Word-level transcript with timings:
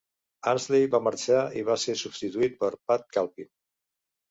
Ansley 0.51 0.87
va 0.95 1.01
marxar 1.07 1.43
i 1.61 1.63
va 1.69 1.77
ser 1.85 1.97
substituït 2.05 2.59
per 2.65 2.73
Pat 2.91 3.09
Calpin. 3.19 3.53